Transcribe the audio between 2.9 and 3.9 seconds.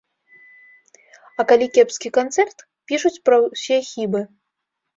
пішуць пра ўсе